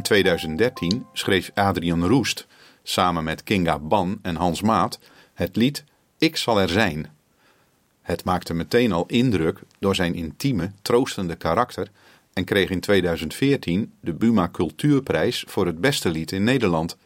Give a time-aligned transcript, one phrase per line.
[0.00, 2.46] In 2013 schreef Adrian Roest
[2.82, 4.98] samen met Kinga Ban en Hans Maat
[5.34, 5.84] het lied
[6.18, 7.06] Ik zal er zijn.
[8.02, 11.90] Het maakte meteen al indruk door zijn intieme, troostende karakter
[12.32, 16.96] en kreeg in 2014 de Buma Cultuurprijs voor het beste lied in Nederland.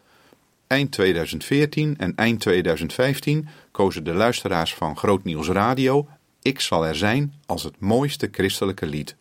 [0.67, 6.09] Eind 2014 en eind 2015 kozen de luisteraars van Groot Nieuws Radio
[6.43, 9.17] Ik zal er zijn als het mooiste christelijke lied.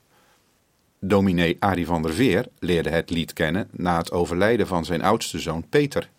[1.06, 5.40] Dominee Arie van der Veer leerde het lied kennen na het overlijden van zijn oudste
[5.40, 6.10] zoon Peter.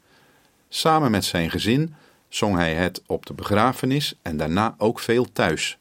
[0.68, 1.94] Samen met zijn gezin
[2.28, 5.78] zong hij het op de begrafenis en daarna ook veel thuis.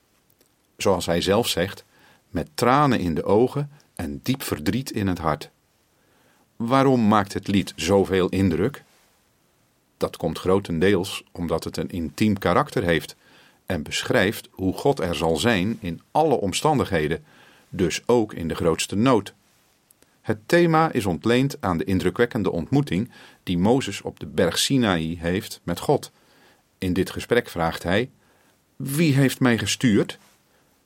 [0.77, 1.83] Zoals hij zelf zegt,
[2.29, 5.49] met tranen in de ogen en diep verdriet in het hart.
[6.55, 8.83] Waarom maakt het lied zoveel indruk?
[9.97, 13.15] Dat komt grotendeels omdat het een intiem karakter heeft
[13.65, 17.23] en beschrijft hoe God er zal zijn in alle omstandigheden,
[17.75, 19.33] dus ook in de grootste nood.
[20.21, 23.11] Het thema is ontleend aan de indrukwekkende ontmoeting
[23.43, 26.11] die Mozes op de berg Sinaï heeft met God.
[26.77, 28.09] In dit gesprek vraagt hij:
[28.75, 30.17] Wie heeft mij gestuurd?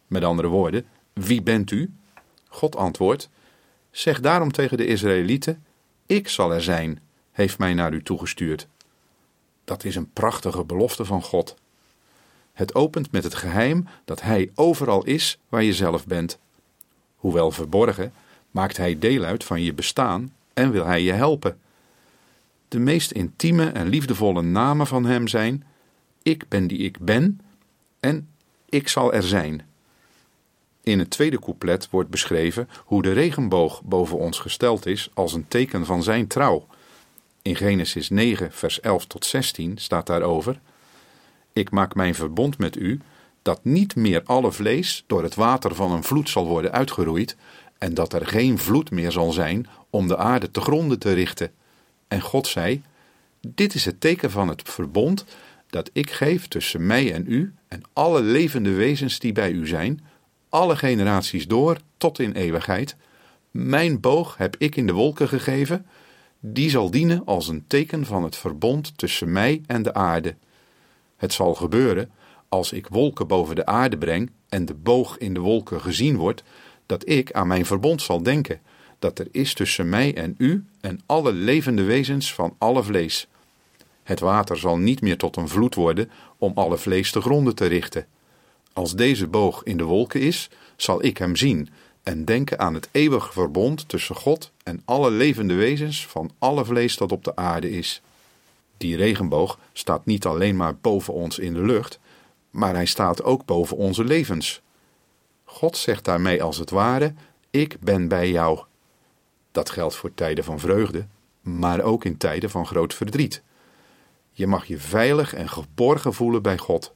[0.07, 1.93] Met andere woorden, wie bent u?
[2.47, 3.29] God antwoordt:
[3.91, 5.63] Zeg daarom tegen de Israëlieten:
[6.05, 6.99] Ik zal er zijn,
[7.31, 8.67] heeft mij naar u toegestuurd.
[9.63, 11.55] Dat is een prachtige belofte van God.
[12.53, 16.39] Het opent met het geheim dat Hij overal is waar je zelf bent.
[17.17, 18.13] Hoewel verborgen,
[18.51, 21.59] maakt Hij deel uit van je bestaan en wil Hij je helpen.
[22.67, 25.63] De meest intieme en liefdevolle namen van Hem zijn:
[26.23, 27.41] Ik ben die ik ben
[27.99, 28.29] en
[28.69, 29.65] Ik zal er zijn.
[30.83, 35.47] In het tweede couplet wordt beschreven hoe de regenboog boven ons gesteld is als een
[35.47, 36.67] teken van Zijn trouw.
[37.41, 40.59] In Genesis 9, vers 11 tot 16 staat daarover:
[41.53, 43.01] Ik maak mijn verbond met u,
[43.47, 47.35] dat niet meer alle vlees door het water van een vloed zal worden uitgeroeid,
[47.77, 51.51] en dat er geen vloed meer zal zijn om de aarde te gronden te richten.
[52.07, 52.81] En God zei:
[53.41, 55.25] Dit is het teken van het verbond
[55.69, 60.01] dat ik geef tussen mij en u en alle levende wezens die bij u zijn,
[60.49, 62.95] alle generaties door tot in eeuwigheid.
[63.51, 65.85] Mijn boog heb ik in de wolken gegeven,
[66.39, 70.35] die zal dienen als een teken van het verbond tussen mij en de aarde.
[71.17, 72.11] Het zal gebeuren
[72.49, 76.43] als ik wolken boven de aarde breng en de boog in de wolken gezien wordt,
[76.85, 78.59] dat ik aan mijn verbond zal denken,
[78.99, 83.27] dat er is tussen mij en u en alle levende wezens van alle vlees.
[84.03, 87.65] Het water zal niet meer tot een vloed worden om alle vlees te gronden te
[87.65, 88.05] richten.
[88.73, 91.69] Als deze boog in de wolken is, zal ik hem zien
[92.03, 96.97] en denken aan het eeuwige verbond tussen God en alle levende wezens van alle vlees
[96.97, 98.01] dat op de aarde is.
[98.77, 101.99] Die regenboog staat niet alleen maar boven ons in de lucht,
[102.49, 104.61] maar hij staat ook boven onze levens.
[105.43, 107.13] God zegt daarmee als het ware:
[107.49, 108.59] Ik ben bij jou.
[109.51, 111.05] Dat geldt voor tijden van vreugde,
[111.41, 113.41] maar ook in tijden van groot verdriet.
[114.31, 116.93] Je mag je veilig en geborgen voelen bij God.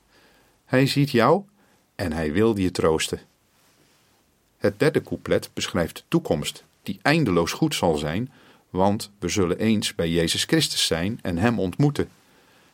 [0.65, 1.43] Hij ziet jou
[1.95, 3.19] en hij wil je troosten.
[4.57, 8.31] Het derde couplet beschrijft de toekomst, die eindeloos goed zal zijn,
[8.69, 12.09] want we zullen eens bij Jezus Christus zijn en Hem ontmoeten.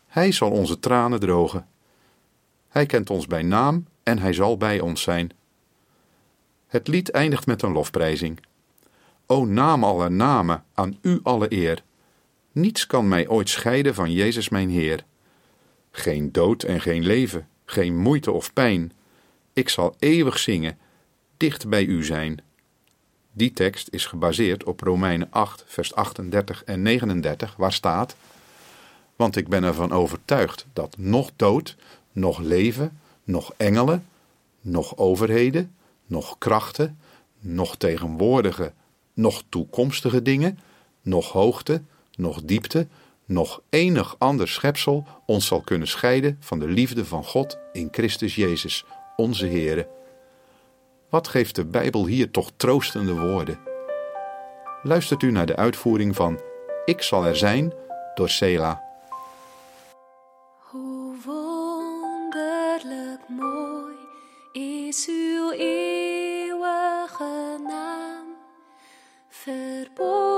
[0.07, 1.67] Hij zal onze tranen drogen.
[2.77, 5.31] Hij kent ons bij naam en Hij zal bij ons zijn.
[6.67, 8.39] Het lied eindigt met een lofprijzing.
[9.25, 11.83] O naam aller namen, aan U alle eer.
[12.51, 15.05] Niets kan mij ooit scheiden van Jezus mijn Heer.
[15.91, 18.91] Geen dood en geen leven, geen moeite of pijn.
[19.53, 20.77] Ik zal eeuwig zingen,
[21.37, 22.43] dicht bij U zijn.
[23.31, 28.16] Die tekst is gebaseerd op Romeinen 8, vers 38 en 39, waar staat:
[29.16, 31.75] Want ik ben ervan overtuigd dat nog dood,
[32.17, 34.07] nog leven, nog engelen,
[34.61, 37.00] nog overheden, nog krachten,
[37.39, 38.73] nog tegenwoordige,
[39.13, 40.59] nog toekomstige dingen,
[41.01, 41.81] nog hoogte,
[42.16, 42.87] nog diepte,
[43.25, 48.35] nog enig ander schepsel ons zal kunnen scheiden van de liefde van God in Christus
[48.35, 48.85] Jezus,
[49.16, 49.87] onze Heere.
[51.09, 53.59] Wat geeft de Bijbel hier toch troostende woorden?
[54.84, 56.40] Luistert u naar de uitvoering van
[56.85, 57.73] Ik zal er zijn
[58.16, 58.86] door Sela.
[63.28, 63.96] Mooi
[64.52, 67.34] is uw eeuwige
[67.68, 68.28] naam,
[69.29, 70.36] verborgen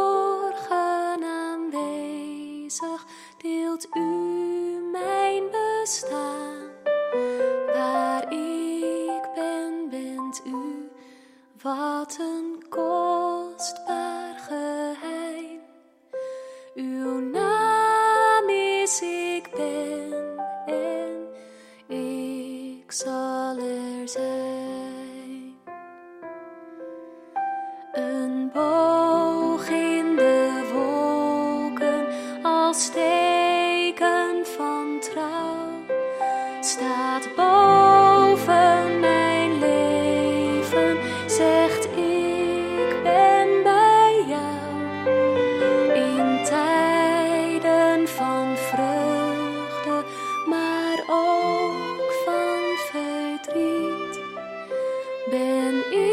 [27.92, 32.08] Een boog in de wolken
[32.44, 35.86] als teken van trouw
[36.62, 37.89] staat.
[55.50, 56.09] Ben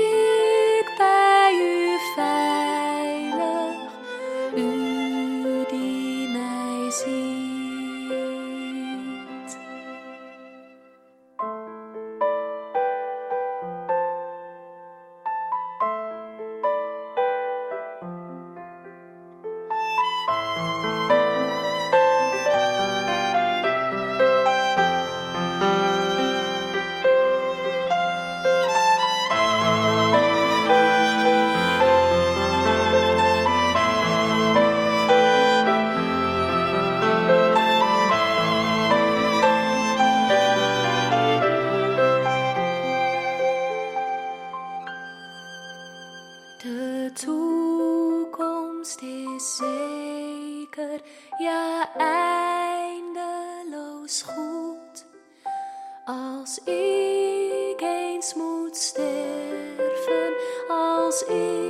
[56.09, 60.33] Als ik eens moet sterven,
[60.69, 61.66] als ik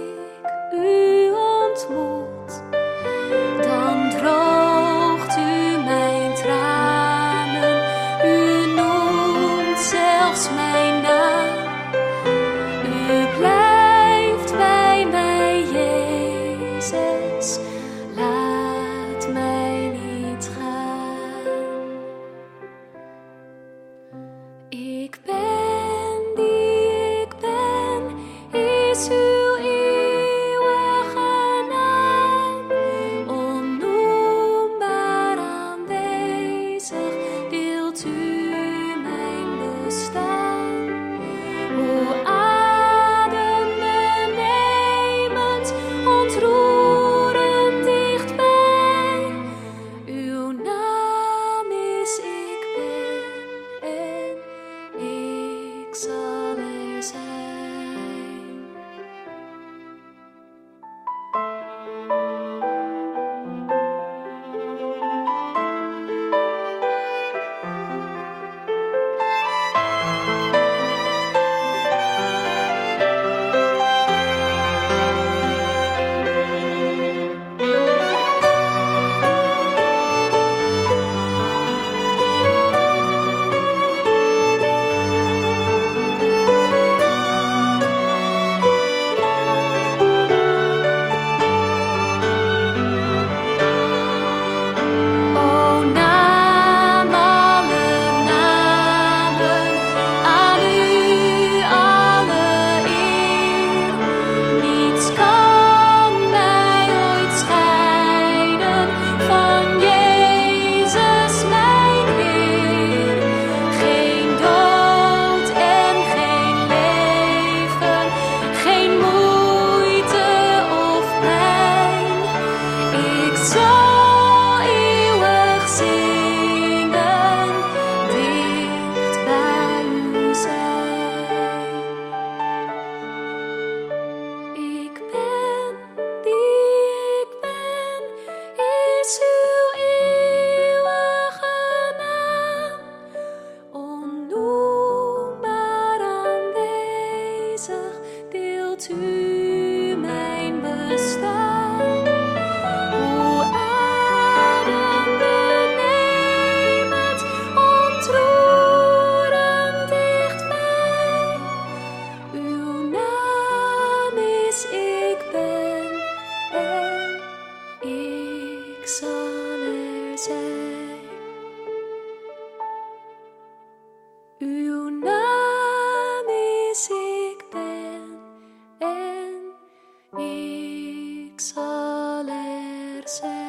[183.07, 183.46] en